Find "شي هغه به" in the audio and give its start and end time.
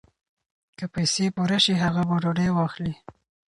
1.63-2.15